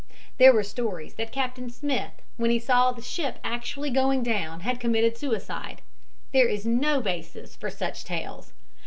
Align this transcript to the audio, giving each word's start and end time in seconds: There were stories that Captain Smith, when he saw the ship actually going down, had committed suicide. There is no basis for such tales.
There 0.39 0.51
were 0.51 0.63
stories 0.63 1.13
that 1.13 1.31
Captain 1.31 1.69
Smith, 1.69 2.23
when 2.35 2.49
he 2.49 2.57
saw 2.57 2.91
the 2.91 3.03
ship 3.03 3.37
actually 3.43 3.91
going 3.91 4.23
down, 4.23 4.61
had 4.61 4.79
committed 4.79 5.15
suicide. 5.15 5.83
There 6.31 6.47
is 6.47 6.65
no 6.65 7.01
basis 7.01 7.55
for 7.55 7.69
such 7.69 8.03
tales. 8.03 8.51